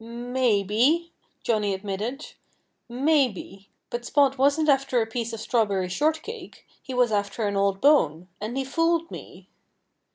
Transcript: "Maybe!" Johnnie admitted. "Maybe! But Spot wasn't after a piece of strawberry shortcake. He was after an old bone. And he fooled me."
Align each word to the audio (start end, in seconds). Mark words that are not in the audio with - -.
"Maybe!" 0.03 1.13
Johnnie 1.43 1.75
admitted. 1.75 2.29
"Maybe! 2.89 3.69
But 3.91 4.03
Spot 4.03 4.35
wasn't 4.35 4.67
after 4.67 4.99
a 4.99 5.05
piece 5.05 5.31
of 5.31 5.39
strawberry 5.39 5.89
shortcake. 5.89 6.65
He 6.81 6.95
was 6.95 7.11
after 7.11 7.45
an 7.45 7.55
old 7.55 7.81
bone. 7.81 8.27
And 8.41 8.57
he 8.57 8.65
fooled 8.65 9.11
me." 9.11 9.47